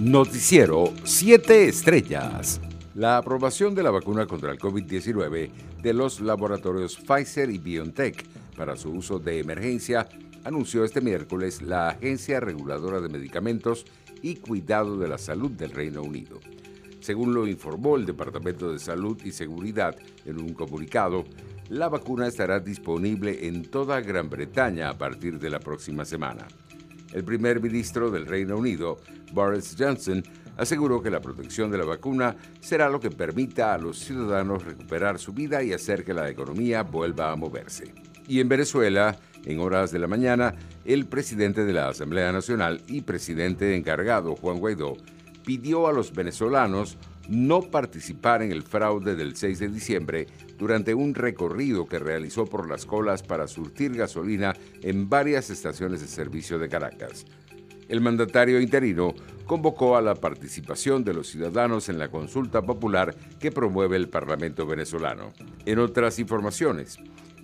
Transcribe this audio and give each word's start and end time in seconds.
Noticiero 0.00 0.92
7 1.04 1.68
Estrellas. 1.68 2.60
La 2.96 3.16
aprobación 3.16 3.76
de 3.76 3.84
la 3.84 3.92
vacuna 3.92 4.26
contra 4.26 4.50
el 4.50 4.58
COVID-19 4.58 5.50
de 5.82 5.94
los 5.94 6.20
laboratorios 6.20 6.96
Pfizer 6.96 7.48
y 7.48 7.58
BioNTech 7.58 8.26
para 8.56 8.76
su 8.76 8.90
uso 8.90 9.20
de 9.20 9.38
emergencia 9.38 10.08
anunció 10.42 10.84
este 10.84 11.00
miércoles 11.00 11.62
la 11.62 11.90
Agencia 11.90 12.40
Reguladora 12.40 13.00
de 13.00 13.08
Medicamentos 13.08 13.86
y 14.20 14.34
Cuidado 14.34 14.98
de 14.98 15.06
la 15.06 15.16
Salud 15.16 15.52
del 15.52 15.70
Reino 15.70 16.02
Unido. 16.02 16.40
Según 16.98 17.32
lo 17.32 17.46
informó 17.46 17.96
el 17.96 18.04
Departamento 18.04 18.72
de 18.72 18.80
Salud 18.80 19.16
y 19.24 19.30
Seguridad 19.30 19.96
en 20.24 20.40
un 20.40 20.54
comunicado, 20.54 21.24
la 21.68 21.88
vacuna 21.88 22.26
estará 22.26 22.58
disponible 22.58 23.46
en 23.46 23.62
toda 23.70 24.00
Gran 24.00 24.28
Bretaña 24.28 24.90
a 24.90 24.98
partir 24.98 25.38
de 25.38 25.50
la 25.50 25.60
próxima 25.60 26.04
semana. 26.04 26.48
El 27.14 27.24
primer 27.24 27.62
ministro 27.62 28.10
del 28.10 28.26
Reino 28.26 28.58
Unido, 28.58 28.98
Boris 29.32 29.76
Johnson, 29.78 30.22
aseguró 30.56 31.00
que 31.00 31.10
la 31.10 31.20
protección 31.20 31.70
de 31.70 31.78
la 31.78 31.84
vacuna 31.84 32.34
será 32.60 32.90
lo 32.90 32.98
que 32.98 33.10
permita 33.10 33.72
a 33.72 33.78
los 33.78 34.00
ciudadanos 34.00 34.64
recuperar 34.64 35.20
su 35.20 35.32
vida 35.32 35.62
y 35.62 35.72
hacer 35.72 36.04
que 36.04 36.12
la 36.12 36.28
economía 36.28 36.82
vuelva 36.82 37.30
a 37.30 37.36
moverse. 37.36 37.94
Y 38.26 38.40
en 38.40 38.48
Venezuela, 38.48 39.16
en 39.44 39.60
horas 39.60 39.92
de 39.92 40.00
la 40.00 40.08
mañana, 40.08 40.56
el 40.84 41.06
presidente 41.06 41.64
de 41.64 41.72
la 41.72 41.88
Asamblea 41.88 42.32
Nacional 42.32 42.82
y 42.88 43.02
presidente 43.02 43.76
encargado, 43.76 44.34
Juan 44.34 44.58
Guaidó, 44.58 44.96
pidió 45.44 45.86
a 45.86 45.92
los 45.92 46.12
venezolanos 46.12 46.98
no 47.28 47.62
participar 47.62 48.42
en 48.42 48.52
el 48.52 48.62
fraude 48.62 49.14
del 49.14 49.36
6 49.36 49.58
de 49.58 49.68
diciembre 49.68 50.26
durante 50.58 50.94
un 50.94 51.14
recorrido 51.14 51.86
que 51.86 51.98
realizó 51.98 52.44
por 52.44 52.68
las 52.68 52.84
colas 52.84 53.22
para 53.22 53.46
surtir 53.46 53.94
gasolina 53.94 54.54
en 54.82 55.08
varias 55.08 55.50
estaciones 55.50 56.00
de 56.00 56.08
servicio 56.08 56.58
de 56.58 56.68
Caracas. 56.68 57.24
El 57.88 58.00
mandatario 58.00 58.60
interino 58.60 59.14
convocó 59.46 59.96
a 59.96 60.02
la 60.02 60.14
participación 60.14 61.04
de 61.04 61.14
los 61.14 61.28
ciudadanos 61.28 61.88
en 61.88 61.98
la 61.98 62.08
consulta 62.08 62.62
popular 62.62 63.14
que 63.38 63.52
promueve 63.52 63.96
el 63.96 64.08
Parlamento 64.08 64.66
venezolano. 64.66 65.32
En 65.66 65.78
otras 65.78 66.18
informaciones, 66.18 66.98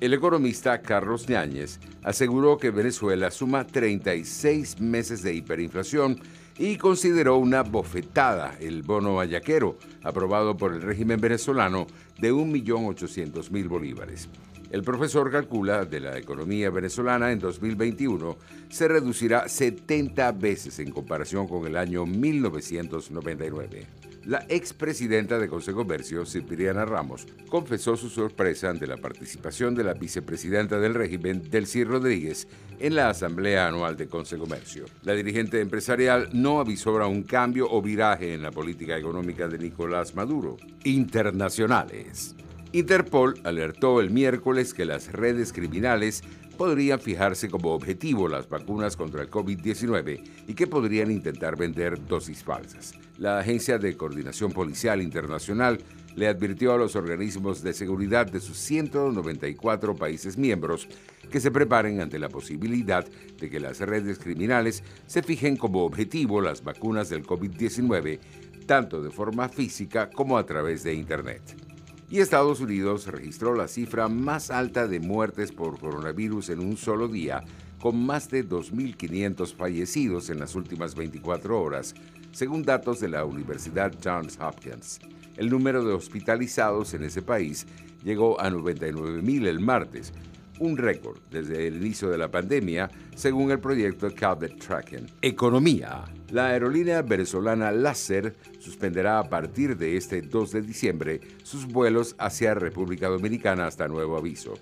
el 0.00 0.14
economista 0.14 0.80
Carlos 0.82 1.28
Ñáñez 1.28 1.78
aseguró 2.02 2.56
que 2.58 2.70
Venezuela 2.70 3.30
suma 3.30 3.66
36 3.66 4.80
meses 4.80 5.22
de 5.22 5.34
hiperinflación 5.34 6.18
y 6.58 6.76
consideró 6.76 7.36
una 7.36 7.62
bofetada 7.62 8.56
el 8.60 8.82
bono 8.82 9.20
ayaquero, 9.20 9.78
aprobado 10.02 10.56
por 10.56 10.72
el 10.72 10.82
régimen 10.82 11.20
venezolano, 11.20 11.86
de 12.18 12.32
1.800.000 12.32 13.68
bolívares. 13.68 14.28
El 14.70 14.82
profesor 14.82 15.30
calcula 15.30 15.84
de 15.84 16.00
la 16.00 16.16
economía 16.16 16.70
venezolana 16.70 17.30
en 17.30 17.38
2021 17.38 18.38
se 18.70 18.88
reducirá 18.88 19.46
70 19.46 20.32
veces 20.32 20.78
en 20.78 20.90
comparación 20.90 21.46
con 21.46 21.66
el 21.66 21.76
año 21.76 22.06
1999. 22.06 24.01
La 24.24 24.46
expresidenta 24.48 25.36
de 25.40 25.48
Consecomercio, 25.48 26.24
Cipriana 26.24 26.84
Ramos, 26.84 27.26
confesó 27.48 27.96
su 27.96 28.08
sorpresa 28.08 28.70
ante 28.70 28.86
la 28.86 28.96
participación 28.96 29.74
de 29.74 29.82
la 29.82 29.94
vicepresidenta 29.94 30.78
del 30.78 30.94
régimen, 30.94 31.42
Delcy 31.50 31.82
Rodríguez, 31.82 32.46
en 32.78 32.94
la 32.94 33.08
Asamblea 33.08 33.66
Anual 33.66 33.96
de 33.96 34.06
Consecomercio. 34.06 34.84
La 35.02 35.14
dirigente 35.14 35.60
empresarial 35.60 36.28
no 36.32 36.60
avisora 36.60 37.08
un 37.08 37.24
cambio 37.24 37.66
o 37.68 37.82
viraje 37.82 38.32
en 38.32 38.42
la 38.42 38.52
política 38.52 38.96
económica 38.96 39.48
de 39.48 39.58
Nicolás 39.58 40.14
Maduro. 40.14 40.56
Internacionales. 40.84 42.36
Interpol 42.74 43.38
alertó 43.44 44.00
el 44.00 44.10
miércoles 44.10 44.72
que 44.72 44.86
las 44.86 45.12
redes 45.12 45.52
criminales 45.52 46.22
podrían 46.56 47.00
fijarse 47.00 47.50
como 47.50 47.74
objetivo 47.74 48.28
las 48.28 48.48
vacunas 48.48 48.96
contra 48.96 49.20
el 49.20 49.30
COVID-19 49.30 50.22
y 50.48 50.54
que 50.54 50.66
podrían 50.66 51.10
intentar 51.10 51.54
vender 51.54 52.02
dosis 52.06 52.42
falsas. 52.42 52.94
La 53.18 53.38
Agencia 53.38 53.76
de 53.76 53.94
Coordinación 53.94 54.52
Policial 54.52 55.02
Internacional 55.02 55.80
le 56.16 56.28
advirtió 56.28 56.72
a 56.72 56.78
los 56.78 56.96
organismos 56.96 57.62
de 57.62 57.74
seguridad 57.74 58.24
de 58.24 58.40
sus 58.40 58.56
194 58.56 59.94
países 59.94 60.38
miembros 60.38 60.88
que 61.30 61.40
se 61.40 61.50
preparen 61.50 62.00
ante 62.00 62.18
la 62.18 62.30
posibilidad 62.30 63.06
de 63.38 63.50
que 63.50 63.60
las 63.60 63.80
redes 63.80 64.18
criminales 64.18 64.82
se 65.06 65.22
fijen 65.22 65.58
como 65.58 65.84
objetivo 65.84 66.40
las 66.40 66.64
vacunas 66.64 67.10
del 67.10 67.26
COVID-19, 67.26 68.18
tanto 68.64 69.02
de 69.02 69.10
forma 69.10 69.50
física 69.50 70.08
como 70.08 70.38
a 70.38 70.46
través 70.46 70.82
de 70.84 70.94
Internet 70.94 71.71
y 72.12 72.20
Estados 72.20 72.60
Unidos 72.60 73.06
registró 73.06 73.54
la 73.54 73.68
cifra 73.68 74.06
más 74.06 74.50
alta 74.50 74.86
de 74.86 75.00
muertes 75.00 75.50
por 75.50 75.80
coronavirus 75.80 76.50
en 76.50 76.60
un 76.60 76.76
solo 76.76 77.08
día, 77.08 77.42
con 77.80 78.04
más 78.04 78.28
de 78.28 78.46
2.500 78.46 79.54
fallecidos 79.56 80.28
en 80.28 80.38
las 80.38 80.54
últimas 80.54 80.94
24 80.94 81.58
horas, 81.58 81.94
según 82.32 82.64
datos 82.64 83.00
de 83.00 83.08
la 83.08 83.24
Universidad 83.24 83.94
Johns 84.04 84.38
Hopkins. 84.38 85.00
El 85.38 85.48
número 85.48 85.82
de 85.86 85.94
hospitalizados 85.94 86.92
en 86.92 87.04
ese 87.04 87.22
país 87.22 87.66
llegó 88.04 88.38
a 88.38 88.50
99.000 88.50 89.46
el 89.46 89.60
martes, 89.60 90.12
un 90.58 90.76
récord 90.76 91.18
desde 91.30 91.66
el 91.66 91.76
inicio 91.76 92.08
de 92.08 92.18
la 92.18 92.30
pandemia, 92.30 92.90
según 93.14 93.50
el 93.50 93.60
proyecto 93.60 94.12
Calvet 94.14 94.58
Tracking. 94.58 95.06
Economía. 95.20 96.04
La 96.30 96.48
aerolínea 96.48 97.02
venezolana 97.02 97.70
Láser 97.70 98.34
suspenderá 98.58 99.18
a 99.18 99.28
partir 99.28 99.76
de 99.76 99.96
este 99.96 100.22
2 100.22 100.52
de 100.52 100.62
diciembre 100.62 101.20
sus 101.42 101.66
vuelos 101.66 102.14
hacia 102.18 102.54
República 102.54 103.08
Dominicana 103.08 103.66
hasta 103.66 103.88
nuevo 103.88 104.16
aviso. 104.16 104.54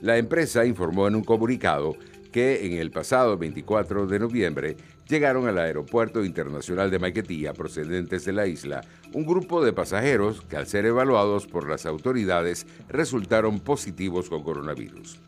La 0.00 0.16
empresa 0.16 0.64
informó 0.64 1.06
en 1.06 1.16
un 1.16 1.24
comunicado 1.24 1.96
que 2.32 2.66
en 2.66 2.72
el 2.72 2.90
pasado 2.90 3.36
24 3.36 4.06
de 4.06 4.18
noviembre 4.18 4.76
llegaron 5.12 5.46
al 5.46 5.58
Aeropuerto 5.58 6.24
Internacional 6.24 6.90
de 6.90 6.98
Maiquetía, 6.98 7.52
procedentes 7.52 8.24
de 8.24 8.32
la 8.32 8.46
isla, 8.46 8.80
un 9.12 9.24
grupo 9.24 9.64
de 9.64 9.72
pasajeros 9.72 10.40
que 10.40 10.56
al 10.56 10.66
ser 10.66 10.86
evaluados 10.86 11.46
por 11.46 11.68
las 11.68 11.86
autoridades 11.86 12.66
resultaron 12.88 13.60
positivos 13.60 14.28
con 14.28 14.42
coronavirus 14.42 15.20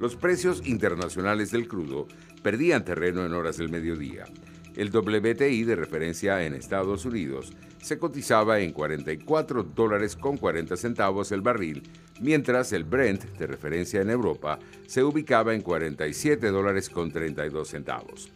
los 0.00 0.16
precios 0.16 0.66
internacionales 0.66 1.52
del 1.52 1.68
crudo 1.68 2.08
perdían 2.42 2.84
terreno 2.84 3.24
en 3.24 3.34
horas 3.34 3.58
del 3.58 3.68
mediodía. 3.68 4.24
El 4.74 4.88
WTI 4.88 5.64
de 5.64 5.76
referencia 5.76 6.42
en 6.42 6.54
Estados 6.54 7.04
Unidos 7.04 7.52
se 7.82 7.98
cotizaba 7.98 8.60
en 8.60 8.72
44 8.72 9.62
dólares 9.62 10.16
con 10.16 10.38
40 10.38 10.76
centavos 10.76 11.32
el 11.32 11.42
barril, 11.42 11.82
mientras 12.18 12.72
el 12.72 12.84
Brent 12.84 13.24
de 13.36 13.46
referencia 13.46 14.00
en 14.00 14.08
Europa 14.08 14.58
se 14.86 15.04
ubicaba 15.04 15.54
en 15.54 15.60
47 15.60 16.48
dólares 16.48 16.88
con 16.88 17.12
32 17.12 17.68
centavos. 17.68 18.32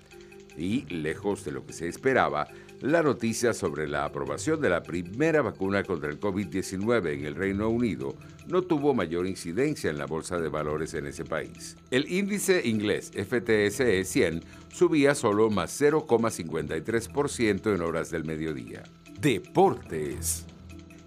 Y, 0.56 0.84
lejos 0.86 1.44
de 1.44 1.52
lo 1.52 1.66
que 1.66 1.72
se 1.72 1.88
esperaba, 1.88 2.48
la 2.80 3.02
noticia 3.02 3.52
sobre 3.54 3.88
la 3.88 4.04
aprobación 4.04 4.60
de 4.60 4.68
la 4.68 4.82
primera 4.82 5.42
vacuna 5.42 5.82
contra 5.82 6.10
el 6.10 6.20
COVID-19 6.20 7.14
en 7.14 7.24
el 7.24 7.34
Reino 7.34 7.68
Unido 7.68 8.14
no 8.46 8.62
tuvo 8.62 8.94
mayor 8.94 9.26
incidencia 9.26 9.90
en 9.90 9.98
la 9.98 10.06
bolsa 10.06 10.38
de 10.38 10.48
valores 10.48 10.94
en 10.94 11.06
ese 11.06 11.24
país. 11.24 11.76
El 11.90 12.10
índice 12.12 12.66
inglés 12.66 13.10
FTSE 13.10 14.04
100 14.04 14.42
subía 14.72 15.14
solo 15.14 15.50
más 15.50 15.80
0,53% 15.80 17.74
en 17.74 17.80
horas 17.80 18.10
del 18.10 18.24
mediodía. 18.24 18.82
Deportes. 19.20 20.46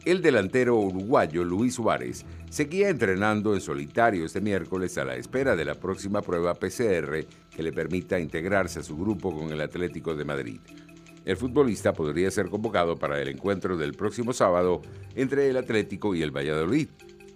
El 0.08 0.22
delantero 0.22 0.78
uruguayo 0.78 1.44
Luis 1.44 1.76
Suárez 1.76 2.24
seguía 2.50 2.88
entrenando 2.88 3.54
en 3.54 3.60
solitario 3.60 4.26
este 4.26 4.40
miércoles 4.40 4.98
a 4.98 5.04
la 5.04 5.18
espera 5.18 5.58
de 5.58 5.66
la 5.66 5.76
próxima 5.76 6.22
prueba 6.22 6.54
PCR 6.54 7.26
que 7.54 7.62
le 7.62 7.74
permita 7.74 8.18
integrarse 8.18 8.80
a 8.80 8.84
su 8.84 8.96
grupo 8.96 9.38
con 9.38 9.52
el 9.52 9.60
Atlético 9.60 10.16
de 10.16 10.24
Madrid 10.24 10.60
el 11.28 11.36
futbolista 11.36 11.92
podría 11.92 12.32
ser 12.32 12.48
convocado 12.48 12.96
para 12.96 13.22
el 13.22 13.28
encuentro 13.28 13.76
del 13.76 13.96
próximo 13.96 14.32
sábado 14.32 14.82
entre 15.14 15.50
el 15.50 15.58
Atlético 15.58 16.16
y 16.16 16.22
el 16.22 16.32
Valladolid. 16.32 16.88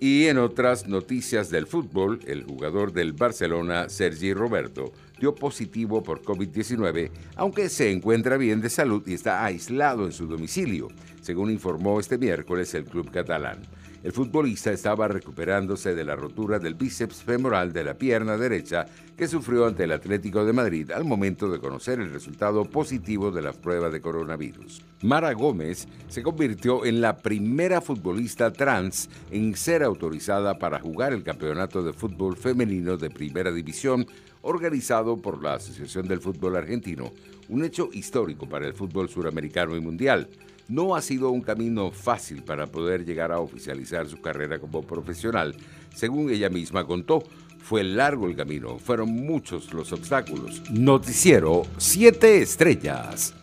Y 0.03 0.25
en 0.25 0.39
otras 0.39 0.87
noticias 0.87 1.51
del 1.51 1.67
fútbol, 1.67 2.21
el 2.25 2.43
jugador 2.43 2.91
del 2.91 3.13
Barcelona, 3.13 3.87
Sergi 3.87 4.33
Roberto, 4.33 4.91
dio 5.19 5.35
positivo 5.35 6.01
por 6.01 6.23
COVID-19, 6.23 7.11
aunque 7.35 7.69
se 7.69 7.91
encuentra 7.91 8.37
bien 8.37 8.61
de 8.61 8.71
salud 8.71 9.03
y 9.05 9.13
está 9.13 9.45
aislado 9.45 10.07
en 10.07 10.11
su 10.11 10.25
domicilio, 10.25 10.87
según 11.21 11.51
informó 11.51 11.99
este 11.99 12.17
miércoles 12.17 12.73
el 12.73 12.85
club 12.85 13.11
catalán. 13.11 13.59
El 14.03 14.13
futbolista 14.13 14.71
estaba 14.71 15.07
recuperándose 15.07 15.93
de 15.93 16.03
la 16.03 16.15
rotura 16.15 16.57
del 16.57 16.73
bíceps 16.73 17.21
femoral 17.21 17.71
de 17.71 17.83
la 17.83 17.93
pierna 17.93 18.35
derecha 18.35 18.87
que 19.15 19.27
sufrió 19.27 19.67
ante 19.67 19.83
el 19.83 19.91
Atlético 19.91 20.43
de 20.43 20.53
Madrid 20.53 20.89
al 20.89 21.03
momento 21.03 21.47
de 21.51 21.59
conocer 21.59 21.99
el 21.99 22.11
resultado 22.11 22.65
positivo 22.65 23.29
de 23.29 23.43
la 23.43 23.53
prueba 23.53 23.91
de 23.91 24.01
coronavirus. 24.01 24.81
Mara 25.03 25.33
Gómez 25.33 25.87
se 26.07 26.23
convirtió 26.23 26.83
en 26.83 26.99
la 26.99 27.17
primera 27.17 27.79
futbolista 27.79 28.51
trans 28.51 29.07
en 29.29 29.55
ser 29.55 29.83
autorizada 29.83 30.57
para 30.57 30.79
jugar 30.79 31.13
el 31.13 31.21
campeonato 31.21 31.83
de 31.83 31.93
fútbol 31.93 32.35
femenino 32.35 32.97
de 32.97 33.11
primera 33.11 33.51
división 33.51 34.07
organizado 34.41 35.17
por 35.17 35.43
la 35.43 35.53
Asociación 35.53 36.07
del 36.07 36.21
Fútbol 36.21 36.55
Argentino, 36.55 37.11
un 37.49 37.63
hecho 37.63 37.89
histórico 37.93 38.49
para 38.49 38.65
el 38.65 38.73
fútbol 38.73 39.09
suramericano 39.09 39.75
y 39.75 39.79
mundial. 39.79 40.27
No 40.71 40.95
ha 40.95 41.01
sido 41.01 41.31
un 41.31 41.41
camino 41.41 41.91
fácil 41.91 42.43
para 42.43 42.65
poder 42.65 43.03
llegar 43.03 43.33
a 43.33 43.39
oficializar 43.39 44.07
su 44.07 44.21
carrera 44.21 44.57
como 44.57 44.81
profesional. 44.83 45.53
Según 45.93 46.29
ella 46.29 46.49
misma 46.49 46.87
contó, 46.87 47.25
fue 47.59 47.83
largo 47.83 48.25
el 48.25 48.37
camino, 48.37 48.79
fueron 48.79 49.09
muchos 49.09 49.73
los 49.73 49.91
obstáculos. 49.91 50.63
Noticiero 50.71 51.63
7 51.77 52.41
Estrellas. 52.41 53.35